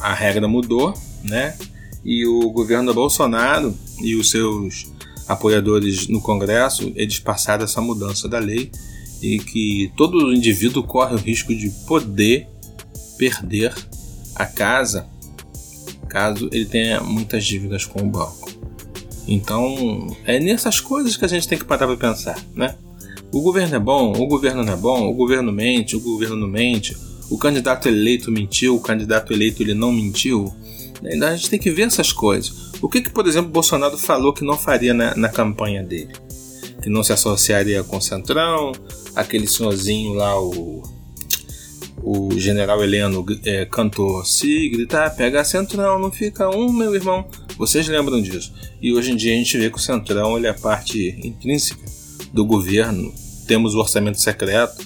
a 0.00 0.14
regra 0.14 0.48
mudou, 0.48 0.94
né? 1.24 1.56
E 2.04 2.26
o 2.26 2.50
governo 2.50 2.92
Bolsonaro 2.92 3.76
e 4.00 4.14
os 4.16 4.30
seus 4.30 4.92
apoiadores 5.28 6.08
no 6.08 6.20
Congresso, 6.20 6.92
eles 6.96 7.18
passaram 7.18 7.64
essa 7.64 7.80
mudança 7.80 8.28
da 8.28 8.38
lei 8.38 8.70
e 9.22 9.38
que 9.38 9.92
todo 9.96 10.32
indivíduo 10.32 10.82
corre 10.82 11.14
o 11.14 11.18
risco 11.18 11.54
de 11.54 11.70
poder 11.86 12.48
perder 13.16 13.72
a 14.34 14.46
casa 14.46 15.06
caso 16.12 16.50
ele 16.52 16.66
tenha 16.66 17.00
muitas 17.00 17.42
dívidas 17.42 17.86
com 17.86 18.02
o 18.02 18.06
banco. 18.06 18.50
Então, 19.26 20.14
é 20.26 20.38
nessas 20.38 20.78
coisas 20.78 21.16
que 21.16 21.24
a 21.24 21.28
gente 21.28 21.48
tem 21.48 21.56
que 21.56 21.64
parar 21.64 21.86
para 21.86 21.96
pensar, 21.96 22.38
né? 22.54 22.74
O 23.32 23.40
governo 23.40 23.74
é 23.74 23.78
bom, 23.78 24.12
o 24.12 24.26
governo 24.26 24.62
não 24.62 24.74
é 24.74 24.76
bom, 24.76 25.08
o 25.08 25.14
governo 25.14 25.50
mente, 25.50 25.96
o 25.96 26.00
governo 26.00 26.36
não 26.36 26.48
mente, 26.48 26.94
o 27.30 27.38
candidato 27.38 27.88
eleito 27.88 28.30
mentiu, 28.30 28.76
o 28.76 28.80
candidato 28.80 29.32
eleito 29.32 29.62
ele 29.62 29.72
não 29.72 29.90
mentiu. 29.90 30.52
Ainda 31.04 31.28
a 31.28 31.36
gente 31.36 31.50
tem 31.50 31.58
que 31.58 31.70
ver 31.70 31.82
essas 31.82 32.12
coisas. 32.12 32.72
O 32.80 32.88
que, 32.88 33.00
que 33.00 33.10
por 33.10 33.26
exemplo, 33.26 33.50
Bolsonaro 33.50 33.96
falou 33.98 34.32
que 34.32 34.44
não 34.44 34.56
faria 34.56 34.94
na, 34.94 35.14
na 35.14 35.28
campanha 35.28 35.82
dele? 35.82 36.12
Que 36.82 36.88
não 36.88 37.02
se 37.02 37.12
associaria 37.12 37.82
com 37.82 37.96
o 37.96 38.02
Centrão, 38.02 38.72
aquele 39.14 39.46
senhorzinho 39.46 40.14
lá, 40.14 40.40
o, 40.40 40.82
o 42.02 42.30
general 42.38 42.82
Heleno 42.82 43.24
é, 43.44 43.64
cantou: 43.64 44.24
Se 44.24 44.68
gritar, 44.68 45.14
pega 45.14 45.44
Centrão, 45.44 45.98
não 45.98 46.10
fica 46.10 46.48
um, 46.48 46.72
meu 46.72 46.94
irmão. 46.94 47.24
Vocês 47.56 47.86
lembram 47.86 48.20
disso? 48.20 48.52
E 48.80 48.92
hoje 48.92 49.12
em 49.12 49.16
dia 49.16 49.32
a 49.32 49.36
gente 49.36 49.56
vê 49.56 49.70
que 49.70 49.76
o 49.76 49.80
Centrão 49.80 50.36
ele 50.36 50.46
é 50.46 50.52
parte 50.52 51.16
intrínseca 51.22 51.84
do 52.32 52.44
governo. 52.44 53.12
Temos 53.46 53.74
o 53.74 53.78
orçamento 53.78 54.20
secreto, 54.20 54.84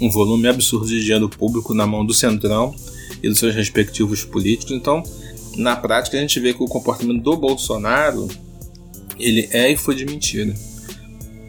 um 0.00 0.10
volume 0.10 0.48
absurdo 0.48 0.86
de 0.86 1.00
dinheiro 1.00 1.28
público 1.28 1.72
na 1.72 1.86
mão 1.86 2.04
do 2.04 2.12
Centrão 2.12 2.74
e 3.22 3.28
dos 3.28 3.38
seus 3.38 3.54
respectivos 3.54 4.24
políticos. 4.24 4.72
Então, 4.72 5.02
na 5.56 5.76
prática, 5.76 6.16
a 6.16 6.20
gente 6.20 6.38
vê 6.40 6.52
que 6.52 6.62
o 6.62 6.66
comportamento 6.66 7.22
do 7.22 7.36
Bolsonaro 7.36 8.28
ele 9.18 9.48
é 9.52 9.70
e 9.70 9.76
foi 9.76 9.94
de 9.94 10.04
mentira. 10.04 10.54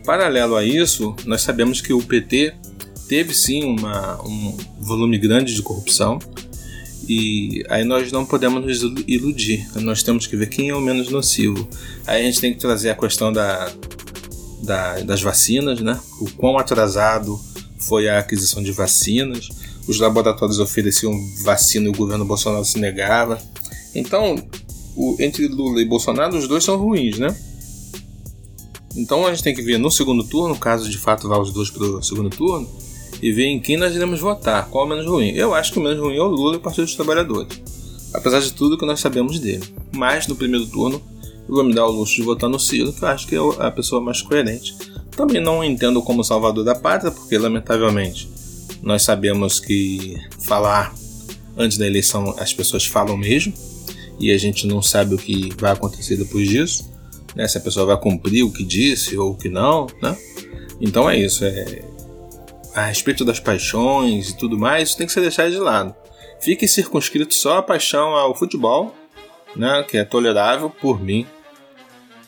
Paralelo 0.05 0.55
a 0.55 0.63
isso, 0.63 1.15
nós 1.25 1.41
sabemos 1.41 1.81
que 1.81 1.93
o 1.93 2.01
PT 2.01 2.53
teve 3.07 3.33
sim 3.33 3.63
uma, 3.63 4.21
um 4.23 4.57
volume 4.79 5.17
grande 5.17 5.53
de 5.53 5.61
corrupção 5.61 6.19
e 7.07 7.63
aí 7.69 7.83
nós 7.83 8.11
não 8.11 8.25
podemos 8.25 8.63
nos 8.63 8.81
iludir. 9.07 9.67
Nós 9.75 10.01
temos 10.01 10.25
que 10.25 10.35
ver 10.35 10.47
quem 10.47 10.69
é 10.69 10.75
o 10.75 10.81
menos 10.81 11.09
nocivo. 11.09 11.67
Aí 12.05 12.21
a 12.21 12.25
gente 12.25 12.41
tem 12.41 12.53
que 12.53 12.59
trazer 12.59 12.89
a 12.89 12.95
questão 12.95 13.31
da, 13.31 13.71
da, 14.63 14.99
das 15.01 15.21
vacinas, 15.21 15.81
né? 15.81 15.99
O 16.19 16.29
quão 16.31 16.57
atrasado 16.57 17.39
foi 17.79 18.09
a 18.09 18.19
aquisição 18.19 18.63
de 18.63 18.71
vacinas. 18.71 19.49
Os 19.87 19.99
laboratórios 19.99 20.59
ofereciam 20.59 21.13
vacina 21.43 21.85
e 21.85 21.89
o 21.89 21.93
governo 21.93 22.25
Bolsonaro 22.25 22.65
se 22.65 22.79
negava. 22.79 23.39
Então, 23.95 24.35
o, 24.95 25.15
entre 25.19 25.47
Lula 25.47 25.81
e 25.81 25.85
Bolsonaro, 25.85 26.37
os 26.37 26.47
dois 26.47 26.63
são 26.63 26.77
ruins, 26.77 27.17
né? 27.17 27.35
Então 28.95 29.25
a 29.25 29.29
gente 29.33 29.43
tem 29.43 29.53
que 29.53 29.61
ver 29.61 29.77
no 29.77 29.91
segundo 29.91 30.23
turno, 30.23 30.55
caso 30.55 30.89
de 30.89 30.97
fato 30.97 31.27
vá 31.27 31.37
os 31.37 31.51
dois 31.51 31.69
para 31.69 31.83
o 31.83 32.03
segundo 32.03 32.29
turno, 32.29 32.69
e 33.21 33.31
ver 33.31 33.45
em 33.45 33.59
quem 33.59 33.77
nós 33.77 33.93
iremos 33.93 34.19
votar, 34.19 34.69
qual 34.69 34.85
é 34.85 34.87
o 34.87 34.89
menos 34.89 35.05
ruim. 35.05 35.31
Eu 35.31 35.53
acho 35.53 35.73
que 35.73 35.79
o 35.79 35.81
menos 35.81 35.99
ruim 35.99 36.15
é 36.15 36.21
o 36.21 36.27
Lula 36.27 36.53
e 36.53 36.57
o 36.57 36.61
Partido 36.61 36.85
dos 36.85 36.95
Trabalhadores, 36.95 37.61
apesar 38.13 38.39
de 38.39 38.53
tudo 38.53 38.77
que 38.77 38.85
nós 38.85 38.99
sabemos 38.99 39.39
dele. 39.39 39.63
Mas 39.93 40.27
no 40.27 40.35
primeiro 40.35 40.65
turno, 40.67 41.01
eu 41.47 41.55
vou 41.55 41.63
me 41.63 41.73
dar 41.73 41.85
o 41.85 41.91
luxo 41.91 42.15
de 42.15 42.23
votar 42.23 42.49
no 42.49 42.59
Ciro, 42.59 42.93
que 42.93 43.03
eu 43.03 43.07
acho 43.07 43.27
que 43.27 43.35
é 43.35 43.39
a 43.59 43.71
pessoa 43.71 44.01
mais 44.01 44.21
coerente. 44.21 44.75
Também 45.11 45.41
não 45.41 45.63
entendo 45.63 46.01
como 46.01 46.23
salvador 46.23 46.63
da 46.63 46.75
pátria, 46.75 47.11
porque 47.11 47.37
lamentavelmente 47.37 48.29
nós 48.81 49.03
sabemos 49.03 49.59
que 49.59 50.15
falar 50.39 50.93
antes 51.57 51.77
da 51.77 51.87
eleição 51.87 52.35
as 52.37 52.53
pessoas 52.53 52.85
falam 52.85 53.17
mesmo, 53.17 53.53
e 54.19 54.31
a 54.31 54.37
gente 54.37 54.67
não 54.67 54.81
sabe 54.81 55.15
o 55.15 55.17
que 55.17 55.49
vai 55.59 55.71
acontecer 55.71 56.15
depois 56.17 56.47
disso 56.47 56.95
né? 57.35 57.47
Se 57.47 57.57
a 57.57 57.61
pessoa 57.61 57.85
vai 57.85 57.97
cumprir 57.97 58.43
o 58.43 58.51
que 58.51 58.63
disse 58.63 59.17
ou 59.17 59.31
o 59.31 59.37
que 59.37 59.49
não, 59.49 59.87
né? 60.01 60.17
Então 60.79 61.09
é 61.09 61.19
isso. 61.19 61.43
É... 61.43 61.83
A 62.73 62.85
respeito 62.85 63.23
das 63.23 63.39
paixões 63.39 64.29
e 64.29 64.37
tudo 64.37 64.57
mais, 64.57 64.89
isso 64.89 64.97
tem 64.97 65.05
que 65.05 65.13
ser 65.13 65.21
deixado 65.21 65.51
de 65.51 65.57
lado. 65.57 65.93
Fique 66.41 66.67
circunscrito 66.67 67.33
só 67.33 67.57
a 67.57 67.63
paixão 67.63 68.09
ao 68.15 68.35
futebol, 68.35 68.95
né? 69.55 69.83
Que 69.83 69.97
é 69.97 70.05
tolerável 70.05 70.69
por 70.69 71.01
mim. 71.01 71.27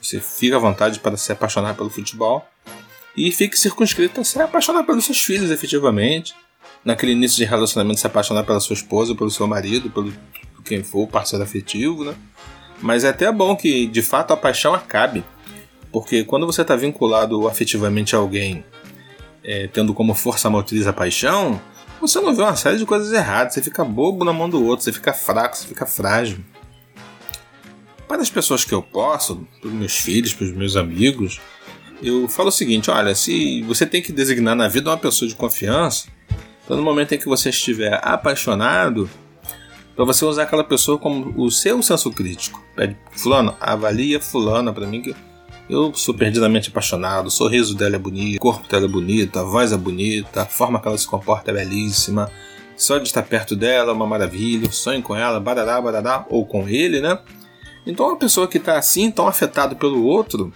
Você 0.01 0.19
fica 0.19 0.57
à 0.57 0.59
vontade 0.59 0.99
para 0.99 1.17
se 1.17 1.31
apaixonar 1.31 1.75
pelo 1.75 1.89
futebol. 1.89 2.45
E 3.15 3.31
fique 3.31 3.57
circunscrito 3.57 4.21
a 4.21 4.23
se 4.23 4.39
apaixonar 4.39 4.83
pelos 4.83 5.05
seus 5.05 5.19
filhos, 5.19 5.49
efetivamente. 5.49 6.35
Naquele 6.85 7.13
início 7.13 7.37
de 7.37 7.45
relacionamento, 7.45 7.99
se 7.99 8.07
apaixonar 8.07 8.43
pela 8.43 8.59
sua 8.59 8.75
esposa, 8.75 9.15
pelo 9.15 9.31
seu 9.31 9.47
marido, 9.47 9.89
pelo 9.89 10.13
quem 10.67 10.83
for, 10.83 11.03
o 11.03 11.07
parceiro 11.07 11.43
afetivo, 11.43 12.03
né? 12.03 12.15
Mas 12.81 13.03
é 13.03 13.09
até 13.09 13.31
bom 13.31 13.55
que 13.55 13.87
de 13.87 14.01
fato 14.01 14.33
a 14.33 14.37
paixão 14.37 14.73
acabe. 14.73 15.23
Porque 15.91 16.23
quando 16.23 16.45
você 16.45 16.61
está 16.61 16.75
vinculado 16.75 17.47
afetivamente 17.47 18.15
a 18.15 18.19
alguém, 18.19 18.63
é, 19.43 19.67
tendo 19.67 19.93
como 19.93 20.13
força 20.13 20.49
motriz 20.49 20.85
a 20.85 20.93
paixão, 20.93 21.59
você 21.99 22.19
não 22.19 22.35
vê 22.35 22.41
uma 22.43 22.55
série 22.55 22.77
de 22.77 22.85
coisas 22.85 23.11
erradas. 23.11 23.53
Você 23.53 23.63
fica 23.63 23.83
bobo 23.83 24.23
na 24.23 24.33
mão 24.33 24.49
do 24.49 24.63
outro, 24.63 24.83
você 24.83 24.93
fica 24.93 25.13
fraco, 25.13 25.57
você 25.57 25.67
fica 25.67 25.85
frágil. 25.85 26.39
Para 28.07 28.21
as 28.21 28.29
pessoas 28.29 28.63
que 28.63 28.73
eu 28.73 28.81
posso, 28.81 29.47
para 29.59 29.67
os 29.67 29.73
meus 29.73 29.97
filhos, 29.97 30.33
para 30.33 30.45
os 30.45 30.53
meus 30.53 30.75
amigos, 30.75 31.41
eu 32.01 32.27
falo 32.27 32.49
o 32.49 32.51
seguinte: 32.51 32.91
olha, 32.91 33.15
se 33.15 33.61
você 33.63 33.85
tem 33.85 34.01
que 34.01 34.11
designar 34.11 34.55
na 34.55 34.67
vida 34.67 34.89
uma 34.89 34.97
pessoa 34.97 35.27
de 35.27 35.35
confiança, 35.35 36.07
então 36.63 36.77
no 36.77 36.83
momento 36.83 37.13
em 37.13 37.17
que 37.17 37.27
você 37.27 37.49
estiver 37.49 37.99
apaixonado, 38.03 39.09
para 39.97 40.05
você 40.05 40.23
usar 40.23 40.43
aquela 40.43 40.63
pessoa 40.63 40.99
como 40.99 41.33
o 41.35 41.49
seu 41.49 41.81
senso 41.81 42.11
crítico. 42.11 42.63
Pede, 42.75 42.95
fulano, 43.13 43.57
avalia 43.59 44.21
fulana 44.21 44.71
para 44.71 44.85
mim 44.85 45.01
que 45.01 45.15
eu 45.67 45.91
sou 45.95 46.13
perdidamente 46.13 46.69
apaixonado, 46.69 47.25
o 47.25 47.31
sorriso 47.31 47.75
dela 47.75 47.95
é 47.95 47.99
bonito, 47.99 48.37
o 48.37 48.39
corpo 48.39 48.69
dela 48.69 48.85
é 48.85 48.87
bonito, 48.87 49.39
a 49.39 49.43
voz 49.43 49.71
é 49.71 49.77
bonita, 49.77 50.43
a 50.43 50.45
forma 50.45 50.79
que 50.79 50.87
ela 50.87 50.97
se 50.97 51.07
comporta 51.07 51.49
é 51.49 51.53
belíssima. 51.53 52.31
Só 52.77 52.99
de 52.99 53.07
estar 53.07 53.23
perto 53.23 53.55
dela 53.55 53.89
é 53.89 53.93
uma 53.93 54.05
maravilha, 54.05 54.71
sonho 54.71 55.01
com 55.01 55.15
ela, 55.15 55.39
barará, 55.39 55.81
barará, 55.81 56.27
ou 56.29 56.45
com 56.45 56.69
ele, 56.69 57.01
né? 57.01 57.17
Então 57.83 58.05
uma 58.05 58.17
pessoa 58.17 58.47
que 58.47 58.59
está 58.59 58.77
assim, 58.77 59.09
tão 59.09 59.27
afetada 59.27 59.73
pelo 59.73 60.03
outro, 60.05 60.53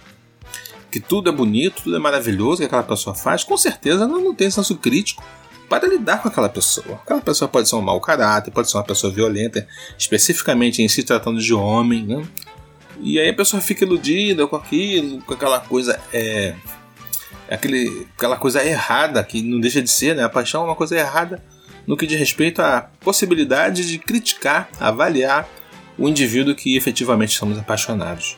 que 0.88 1.00
tudo 1.00 1.28
é 1.28 1.32
bonito, 1.32 1.82
tudo 1.82 1.96
é 1.96 1.98
maravilhoso 1.98 2.58
que 2.60 2.66
aquela 2.66 2.84
pessoa 2.84 3.12
faz, 3.12 3.42
com 3.42 3.56
certeza 3.56 4.04
ela 4.04 4.20
não 4.20 4.34
tem 4.34 4.48
senso 4.52 4.76
crítico 4.76 5.20
para 5.80 5.88
lidar 5.88 6.20
com 6.20 6.28
aquela 6.28 6.50
pessoa. 6.50 7.00
Aquela 7.02 7.22
pessoa 7.22 7.48
pode 7.48 7.66
ser 7.66 7.76
um 7.76 7.80
mau 7.80 7.98
caráter, 7.98 8.50
pode 8.50 8.70
ser 8.70 8.76
uma 8.76 8.84
pessoa 8.84 9.10
violenta, 9.10 9.66
especificamente 9.96 10.82
em 10.82 10.88
se 10.88 11.02
tratando 11.02 11.40
de 11.40 11.54
homem, 11.54 12.04
né? 12.04 12.22
E 13.00 13.18
aí 13.18 13.30
a 13.30 13.34
pessoa 13.34 13.62
fica 13.62 13.82
iludida 13.82 14.46
com 14.46 14.54
aquilo, 14.54 15.22
com 15.22 15.32
aquela 15.32 15.60
coisa 15.60 15.98
é, 16.12 16.54
aquele, 17.50 18.06
aquela 18.18 18.36
coisa 18.36 18.62
errada 18.62 19.24
que 19.24 19.40
não 19.42 19.58
deixa 19.58 19.80
de 19.80 19.88
ser, 19.88 20.14
né? 20.14 20.22
A 20.22 20.28
paixão 20.28 20.60
é 20.60 20.64
uma 20.66 20.76
coisa 20.76 20.94
errada 20.94 21.42
no 21.86 21.96
que 21.96 22.06
diz 22.06 22.18
respeito 22.18 22.60
à 22.60 22.90
possibilidade 23.00 23.88
de 23.88 23.98
criticar, 23.98 24.68
avaliar 24.78 25.48
o 25.96 26.06
indivíduo 26.06 26.54
que 26.54 26.76
efetivamente 26.76 27.32
estamos 27.32 27.58
apaixonados. 27.58 28.36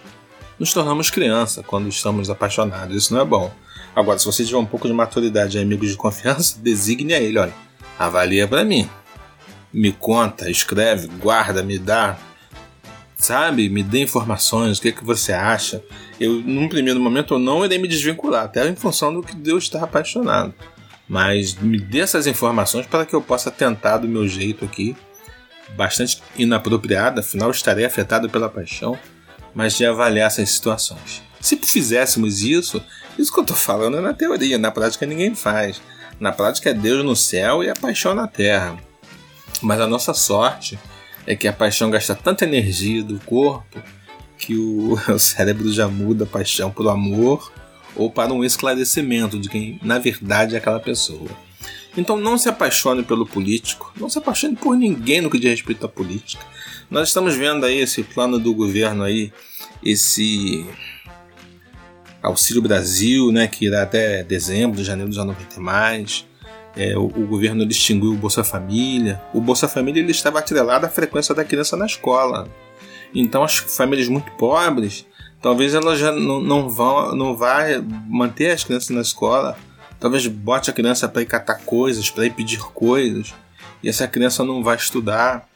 Nos 0.56 0.72
tornamos 0.72 1.10
criança 1.10 1.64
quando 1.64 1.88
estamos 1.88 2.30
apaixonados, 2.30 2.96
isso 2.96 3.12
não 3.12 3.20
é 3.20 3.24
bom. 3.24 3.52
Agora, 3.94 4.18
se 4.18 4.26
você 4.26 4.44
tiver 4.44 4.58
um 4.58 4.66
pouco 4.66 4.88
de 4.88 4.94
maturidade 4.94 5.56
e 5.56 5.60
amigos 5.60 5.90
de 5.90 5.96
confiança, 5.96 6.58
designe 6.60 7.14
a 7.14 7.20
ele, 7.20 7.38
olha, 7.38 7.54
avalia 7.98 8.46
para 8.48 8.64
mim. 8.64 8.88
Me 9.72 9.92
conta, 9.92 10.50
escreve, 10.50 11.06
guarda, 11.06 11.62
me 11.62 11.78
dá, 11.78 12.16
sabe? 13.16 13.68
Me 13.68 13.82
dê 13.82 14.02
informações, 14.02 14.78
o 14.78 14.82
que, 14.82 14.88
é 14.88 14.92
que 14.92 15.04
você 15.04 15.32
acha. 15.32 15.82
Eu, 16.18 16.32
num 16.32 16.68
primeiro 16.68 17.00
momento, 17.00 17.34
eu 17.34 17.38
não 17.38 17.64
irei 17.64 17.78
me 17.78 17.88
desvincular, 17.88 18.44
até 18.44 18.68
em 18.68 18.76
função 18.76 19.12
do 19.12 19.22
que 19.22 19.34
Deus 19.34 19.64
está 19.64 19.82
apaixonado. 19.82 20.54
Mas 21.08 21.54
me 21.54 21.78
dê 21.78 22.00
essas 22.00 22.26
informações 22.26 22.86
para 22.86 23.04
que 23.04 23.14
eu 23.14 23.20
possa 23.20 23.50
tentar 23.50 23.98
do 23.98 24.08
meu 24.08 24.26
jeito 24.26 24.64
aqui, 24.64 24.96
bastante 25.76 26.22
inapropriado, 26.36 27.20
afinal 27.20 27.50
estarei 27.50 27.84
afetado 27.84 28.28
pela 28.28 28.48
paixão, 28.48 28.98
mas 29.54 29.76
de 29.76 29.84
avaliar 29.84 30.26
essas 30.26 30.50
situações. 30.50 31.22
Se 31.40 31.56
fizéssemos 31.56 32.42
isso, 32.42 32.82
isso 33.18 33.32
que 33.32 33.40
eu 33.40 33.44
tô 33.44 33.54
falando 33.54 33.98
é 33.98 34.00
na 34.00 34.12
teoria, 34.12 34.58
na 34.58 34.70
prática 34.70 35.06
ninguém 35.06 35.34
faz. 35.34 35.80
Na 36.18 36.32
prática 36.32 36.70
é 36.70 36.74
Deus 36.74 37.04
no 37.04 37.16
céu 37.16 37.62
e 37.62 37.68
a 37.68 37.74
paixão 37.74 38.14
na 38.14 38.26
terra. 38.26 38.76
Mas 39.60 39.80
a 39.80 39.86
nossa 39.86 40.14
sorte 40.14 40.78
é 41.26 41.34
que 41.34 41.48
a 41.48 41.52
paixão 41.52 41.90
gasta 41.90 42.14
tanta 42.14 42.44
energia 42.44 43.02
do 43.02 43.18
corpo 43.20 43.82
que 44.38 44.56
o, 44.56 44.94
o 45.12 45.18
cérebro 45.18 45.72
já 45.72 45.88
muda 45.88 46.26
paixão 46.26 46.70
pelo 46.70 46.90
amor 46.90 47.52
ou 47.96 48.10
para 48.10 48.32
um 48.32 48.44
esclarecimento 48.44 49.38
de 49.38 49.48
quem 49.48 49.78
na 49.82 49.98
verdade 49.98 50.54
é 50.54 50.58
aquela 50.58 50.80
pessoa. 50.80 51.30
Então 51.96 52.16
não 52.16 52.36
se 52.36 52.48
apaixone 52.48 53.04
pelo 53.04 53.24
político, 53.24 53.92
não 53.98 54.10
se 54.10 54.18
apaixone 54.18 54.56
por 54.56 54.76
ninguém 54.76 55.20
no 55.20 55.30
que 55.30 55.38
diz 55.38 55.50
respeito 55.50 55.86
à 55.86 55.88
política. 55.88 56.44
Nós 56.90 57.08
estamos 57.08 57.36
vendo 57.36 57.64
aí 57.64 57.78
esse 57.78 58.02
plano 58.02 58.38
do 58.38 58.52
governo 58.52 59.04
aí, 59.04 59.32
esse 59.82 60.66
Auxílio 62.24 62.62
Brasil, 62.62 63.30
né, 63.30 63.46
que 63.46 63.66
irá 63.66 63.82
até 63.82 64.24
dezembro, 64.24 64.82
janeiro 64.82 65.12
já 65.12 65.24
não 65.24 65.34
vai 65.34 65.44
ter 65.44 65.60
mais. 65.60 66.26
É, 66.74 66.96
o, 66.96 67.04
o, 67.04 67.26
governo 67.26 67.62
extinguiu 67.64 68.12
o 68.12 68.16
Bolsa 68.16 68.42
Família. 68.42 69.20
O 69.32 69.40
Bolsa 69.40 69.68
Família 69.68 70.00
ele 70.00 70.10
estava 70.10 70.38
atrelado 70.38 70.86
à 70.86 70.88
frequência 70.88 71.34
da 71.34 71.44
criança 71.44 71.76
na 71.76 71.86
escola. 71.86 72.48
Então 73.14 73.44
as 73.44 73.58
famílias 73.58 74.08
muito 74.08 74.32
pobres, 74.32 75.06
talvez 75.40 75.74
elas 75.74 75.98
já 75.98 76.10
não, 76.10 76.40
não 76.40 76.68
vão, 76.68 77.14
não 77.14 77.36
vai 77.36 77.80
manter 78.08 78.50
as 78.50 78.64
crianças 78.64 78.90
na 78.90 79.02
escola. 79.02 79.56
Talvez 80.00 80.26
bote 80.26 80.70
a 80.70 80.72
criança 80.72 81.08
para 81.08 81.22
ir 81.22 81.26
catar 81.26 81.60
coisas, 81.60 82.10
para 82.10 82.26
ir 82.26 82.30
pedir 82.30 82.58
coisas, 82.58 83.32
e 83.82 83.88
essa 83.88 84.08
criança 84.08 84.44
não 84.44 84.62
vai 84.62 84.76
estudar. 84.76 85.48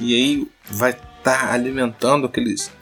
E 0.00 0.14
aí 0.14 0.48
vai 0.68 0.90
estar 0.90 1.06
tá 1.22 1.52
alimentando 1.52 2.26
aqueles 2.26 2.72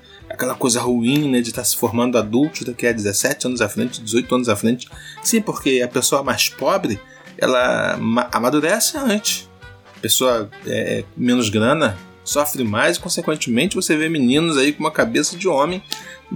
aquela 0.41 0.55
coisa 0.55 0.81
ruim, 0.81 1.31
né, 1.31 1.43
de 1.43 1.51
estar 1.51 1.61
tá 1.61 1.65
se 1.67 1.77
formando 1.77 2.17
adulto 2.17 2.65
daqui 2.65 2.87
a 2.87 2.93
17 2.93 3.47
anos 3.47 3.61
à 3.61 3.69
frente, 3.69 4.01
18 4.01 4.35
anos 4.35 4.49
à 4.49 4.57
frente. 4.57 4.89
Sim, 5.23 5.43
porque 5.43 5.83
a 5.85 5.89
pessoa 5.89 6.23
mais 6.23 6.49
pobre, 6.49 6.99
ela 7.37 7.99
amadurece 8.33 8.97
antes. 8.97 9.47
A 9.99 10.01
pessoa 10.01 10.51
é, 10.67 11.05
menos 11.15 11.51
grana 11.51 11.99
sofre 12.25 12.65
mais 12.65 12.97
e, 12.97 13.01
consequentemente, 13.01 13.77
você 13.77 13.95
vê 13.95 14.09
meninos 14.09 14.57
aí 14.57 14.73
com 14.73 14.81
uma 14.81 14.91
cabeça 14.91 15.37
de 15.37 15.47
homem 15.47 15.83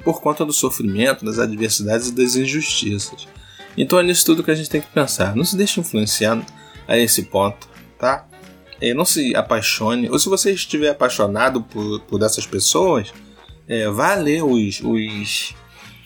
por 0.04 0.20
conta 0.20 0.44
do 0.44 0.52
sofrimento, 0.52 1.24
das 1.24 1.38
adversidades 1.38 2.08
e 2.08 2.12
das 2.12 2.36
injustiças. 2.36 3.26
Então 3.74 3.98
é 3.98 4.02
nisso 4.02 4.26
tudo 4.26 4.42
que 4.44 4.50
a 4.50 4.54
gente 4.54 4.68
tem 4.68 4.82
que 4.82 4.88
pensar. 4.88 5.34
Não 5.34 5.44
se 5.46 5.56
deixe 5.56 5.80
influenciar 5.80 6.44
a 6.86 6.98
esse 6.98 7.22
ponto, 7.22 7.66
tá? 7.98 8.26
É, 8.82 8.92
não 8.92 9.06
se 9.06 9.34
apaixone. 9.34 10.10
Ou 10.10 10.18
se 10.18 10.28
você 10.28 10.52
estiver 10.52 10.90
apaixonado 10.90 11.62
por, 11.62 12.00
por 12.00 12.22
essas 12.22 12.46
pessoas, 12.46 13.12
é, 13.68 13.88
vá 13.88 14.14
ler 14.14 14.42
os, 14.42 14.80
os, 14.80 15.54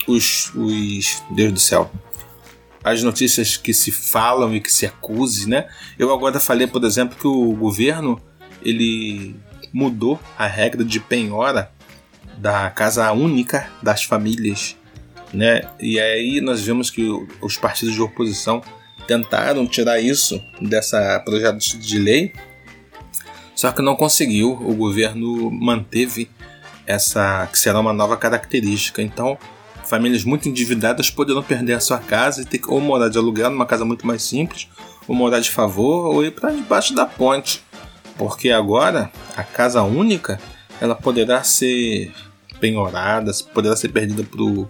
os, 0.07 0.53
os. 0.55 1.23
Deus 1.31 1.53
do 1.53 1.61
céu. 1.61 1.91
As 2.83 3.03
notícias 3.03 3.57
que 3.57 3.75
se 3.75 3.91
falam 3.91 4.55
e 4.55 4.61
que 4.61 4.73
se 4.73 4.87
acuse, 4.87 5.49
né? 5.49 5.69
Eu 5.99 6.13
agora 6.13 6.39
falei, 6.41 6.67
por 6.67 6.85
exemplo, 6.85 7.19
que 7.19 7.27
o 7.27 7.53
governo 7.53 8.21
ele 8.63 9.37
mudou 9.73 10.19
a 10.39 10.47
regra 10.47 10.85
de 10.85 11.01
penhora 11.01 11.71
da 12.39 12.71
casa 12.71 13.11
única 13.13 13.69
das 13.83 14.05
famílias, 14.05 14.77
né? 15.33 15.63
E 15.81 15.99
aí 15.99 16.41
nós 16.41 16.63
vemos 16.63 16.89
que 16.89 17.09
os 17.41 17.57
partidos 17.57 17.95
de 17.95 18.01
oposição 18.01 18.63
tentaram 19.07 19.67
tirar 19.67 20.01
isso 20.01 20.41
dessa 20.61 21.21
projeto 21.21 21.59
de 21.79 21.99
lei, 21.99 22.33
só 23.55 23.73
que 23.73 23.83
não 23.83 23.97
conseguiu. 23.97 24.53
O 24.53 24.75
governo 24.75 25.51
manteve 25.51 26.31
essa 26.89 27.47
que 27.53 27.59
será 27.59 27.79
uma 27.79 27.93
nova 27.93 28.17
característica. 28.17 29.03
Então, 29.03 29.37
famílias 29.85 30.25
muito 30.25 30.49
endividadas 30.49 31.11
poderão 31.11 31.43
perder 31.43 31.75
a 31.75 31.81
sua 31.81 31.99
casa 31.99 32.41
e 32.41 32.47
ter 32.47 32.57
que 32.57 32.71
ou 32.71 32.81
morar 32.81 33.11
de 33.11 33.19
aluguel 33.19 33.51
numa 33.51 33.67
casa 33.67 33.85
muito 33.85 34.07
mais 34.07 34.23
simples, 34.23 34.69
ou 35.07 35.15
morar 35.15 35.41
de 35.41 35.51
favor, 35.51 36.07
ou 36.15 36.25
ir 36.25 36.31
para 36.31 36.51
debaixo 36.51 36.95
da 36.95 37.05
ponte. 37.05 37.63
Porque 38.17 38.51
agora 38.51 39.13
a 39.37 39.45
casa 39.45 39.83
única 39.83 40.41
ela 40.81 40.95
poderá 40.95 41.43
ser 41.43 42.11
penhorada, 42.59 43.31
poderá 43.53 43.77
ser 43.77 43.91
perdida 43.91 44.25
pro, 44.25 44.67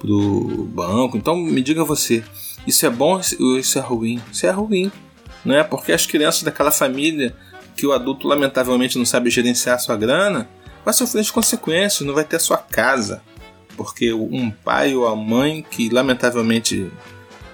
pro 0.00 0.68
banco. 0.72 1.18
Então 1.18 1.36
me 1.36 1.60
diga 1.60 1.84
você, 1.84 2.24
isso 2.66 2.86
é 2.86 2.90
bom 2.90 3.20
ou 3.38 3.58
isso 3.58 3.78
é 3.78 3.82
ruim? 3.82 4.22
Isso 4.32 4.46
é 4.46 4.50
ruim, 4.50 4.90
não 5.44 5.54
é? 5.54 5.62
Porque 5.62 5.92
as 5.92 6.06
crianças 6.06 6.42
daquela 6.42 6.70
família 6.70 7.36
que 7.76 7.86
o 7.86 7.92
adulto 7.92 8.26
lamentavelmente 8.26 8.96
não 8.96 9.04
sabe 9.04 9.30
gerenciar 9.30 9.78
sua 9.78 9.96
grana, 9.96 10.48
vai 10.84 10.94
sofrer 10.94 11.20
as 11.20 11.30
consequências, 11.30 12.06
não 12.06 12.14
vai 12.14 12.24
ter 12.24 12.36
a 12.36 12.40
sua 12.40 12.58
casa. 12.58 13.22
Porque 13.76 14.12
um 14.12 14.50
pai 14.50 14.94
ou 14.94 15.06
a 15.06 15.16
mãe 15.16 15.62
que 15.68 15.88
lamentavelmente 15.88 16.90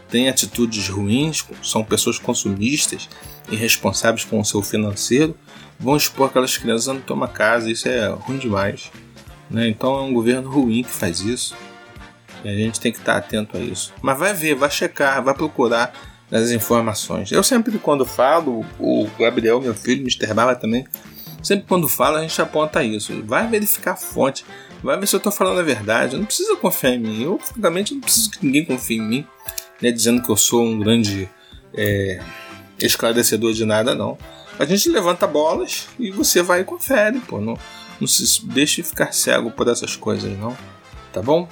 tem 0.09 0.29
atitudes 0.29 0.89
ruins, 0.89 1.45
são 1.63 1.85
pessoas 1.85 2.19
consumistas, 2.19 3.09
irresponsáveis 3.51 4.25
com 4.25 4.41
o 4.41 4.45
seu 4.45 4.63
financeiro, 4.63 5.37
vão 5.79 5.97
expor 5.97 6.29
aquelas 6.29 6.57
crianças 6.57 6.89
a 6.89 6.95
não 6.95 7.01
tomar 7.01 7.29
casa, 7.29 7.71
isso 7.71 7.89
é 7.89 8.09
ruim 8.09 8.39
demais. 8.39 8.91
Né? 9.51 9.69
Então 9.69 9.97
é 9.97 10.03
um 10.03 10.13
governo 10.13 10.51
ruim 10.51 10.83
que 10.83 10.91
faz 10.91 11.21
isso. 11.21 11.55
E 12.45 12.49
a 12.49 12.55
gente 12.55 12.81
tem 12.81 12.93
que 12.93 12.99
estar 12.99 13.17
atento 13.17 13.57
a 13.57 13.61
isso. 13.61 13.93
Mas 14.01 14.19
vai 14.19 14.33
ver, 14.33 14.55
vai 14.55 14.71
checar, 14.71 15.23
vai 15.23 15.35
procurar 15.35 15.93
as 16.31 16.51
informações. 16.51 17.33
Eu 17.33 17.43
sempre 17.43 17.79
quando 17.79 18.05
falo, 18.05 18.65
o 18.79 19.09
Gabriel, 19.19 19.61
meu 19.61 19.75
filho, 19.75 20.03
Mr. 20.03 20.33
Barba 20.35 20.55
também, 20.55 20.87
Sempre 21.43 21.67
quando 21.69 21.89
fala, 21.89 22.19
a 22.19 22.23
gente 22.23 22.41
aponta 22.41 22.83
isso. 22.83 23.23
Vai 23.25 23.47
verificar 23.49 23.93
a 23.93 23.97
fonte. 23.97 24.45
Vai 24.83 24.99
ver 24.99 25.07
se 25.07 25.15
eu 25.15 25.19
estou 25.19 25.33
falando 25.33 25.61
a 25.61 25.63
verdade. 25.63 26.17
Não 26.17 26.25
precisa 26.25 26.57
confiar 26.57 26.95
em 26.95 26.99
mim. 26.99 27.23
Eu, 27.23 27.39
francamente, 27.39 27.95
não 27.95 28.01
preciso 28.01 28.31
que 28.31 28.45
ninguém 28.45 28.65
confie 28.65 28.97
em 28.97 29.03
mim, 29.03 29.27
né, 29.81 29.91
dizendo 29.91 30.23
que 30.23 30.31
eu 30.31 30.37
sou 30.37 30.65
um 30.65 30.79
grande 30.79 31.29
é, 31.75 32.21
esclarecedor 32.79 33.53
de 33.53 33.65
nada, 33.65 33.95
não. 33.95 34.19
A 34.59 34.65
gente 34.65 34.89
levanta 34.89 35.27
bolas 35.27 35.87
e 35.99 36.11
você 36.11 36.43
vai 36.43 36.61
e 36.61 36.65
confere, 36.65 37.21
pô. 37.21 37.41
Não, 37.41 37.57
não 38.01 38.07
se 38.07 38.45
deixe 38.47 38.83
ficar 38.83 39.13
cego 39.13 39.51
por 39.51 39.69
essas 39.69 39.95
coisas, 39.95 40.37
não. 40.37 40.57
Tá 41.13 41.23
bom? 41.23 41.49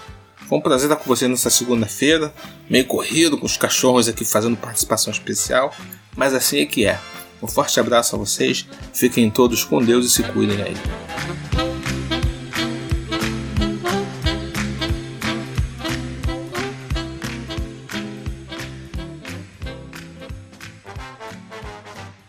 Foi 0.49 0.59
um 0.59 0.61
prazer 0.61 0.91
estar 0.91 1.03
com 1.03 1.09
você 1.09 1.27
nessa 1.27 1.51
segunda-feira, 1.51 2.33
meio 2.71 2.85
corrido, 2.87 3.37
com 3.37 3.47
os 3.47 3.57
cachorros 3.57 4.09
aqui 4.09 4.25
fazendo 4.25 4.57
participação 4.57 5.13
especial, 5.13 5.75
mas 6.17 6.35
assim 6.35 6.61
é 6.61 6.67
que 6.67 6.87
é. 6.87 7.01
Um 7.43 7.47
forte 7.47 7.79
abraço 7.79 8.17
a 8.17 8.19
vocês, 8.19 8.67
fiquem 8.93 9.31
todos 9.31 9.65
com 9.65 9.83
Deus 9.83 10.07
e 10.07 10.11
se 10.11 10.23
cuidem 10.23 10.63
aí. 10.63 11.76